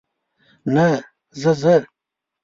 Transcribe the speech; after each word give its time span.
نه، 0.73 0.87
زه، 1.41 1.51
زه. 1.61 1.75